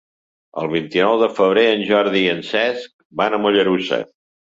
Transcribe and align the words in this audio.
El 0.59 0.69
vint-i-nou 0.69 1.17
de 1.23 1.27
febrer 1.39 1.65
en 1.73 1.83
Jordi 1.89 2.21
i 2.21 2.31
en 2.31 2.41
Cesc 2.47 2.89
van 3.21 3.37
a 3.37 3.41
Mollerussa. 3.45 4.01